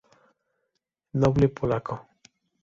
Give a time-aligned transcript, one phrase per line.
[1.21, 2.01] Noble polaco.